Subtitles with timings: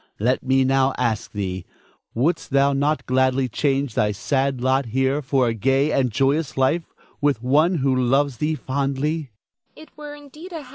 [0.19, 1.63] Let me now ask thee,
[2.15, 6.91] Wouldst thou not gladly change thy sad lot here for a gay and joyous life
[7.21, 9.29] with one who loves thee fondly?